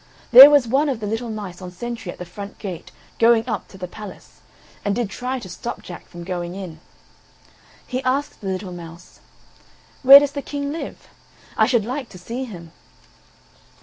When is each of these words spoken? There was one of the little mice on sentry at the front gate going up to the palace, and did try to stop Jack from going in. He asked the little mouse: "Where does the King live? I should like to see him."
There 0.31 0.49
was 0.49 0.67
one 0.67 0.89
of 0.89 0.99
the 0.99 1.05
little 1.05 1.29
mice 1.29 1.61
on 1.61 1.69
sentry 1.69 2.11
at 2.11 2.17
the 2.17 2.25
front 2.25 2.57
gate 2.57 2.91
going 3.19 3.47
up 3.47 3.67
to 3.67 3.77
the 3.77 3.87
palace, 3.87 4.41
and 4.83 4.95
did 4.95 5.11
try 5.11 5.37
to 5.37 5.47
stop 5.47 5.83
Jack 5.83 6.07
from 6.07 6.23
going 6.23 6.55
in. 6.55 6.79
He 7.85 8.01
asked 8.03 8.41
the 8.41 8.47
little 8.47 8.71
mouse: 8.73 9.19
"Where 10.01 10.19
does 10.19 10.31
the 10.31 10.41
King 10.41 10.71
live? 10.71 11.07
I 11.55 11.67
should 11.67 11.85
like 11.85 12.09
to 12.09 12.17
see 12.17 12.45
him." 12.45 12.71